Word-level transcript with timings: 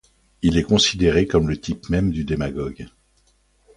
Il 0.41 0.57
est 0.57 0.63
considéré 0.63 1.27
comme 1.27 1.47
le 1.47 1.61
type 1.61 1.89
même 1.89 2.09
du 2.09 2.23
démagogue. 2.23 2.87